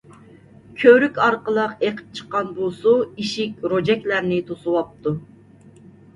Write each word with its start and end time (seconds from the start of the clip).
كۆۋرۈك 0.83 1.19
ئارقىلىق 1.25 1.75
ئېقىپ 1.87 2.15
چىققان 2.21 2.49
بۇ 2.57 2.71
سۇ 2.79 2.95
ئىشىك، 3.25 3.61
روجەكلەرنى 3.75 4.43
توسۇۋاپتۇ. 4.51 5.17